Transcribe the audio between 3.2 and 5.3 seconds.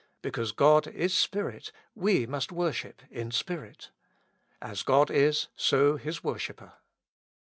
spirit. As God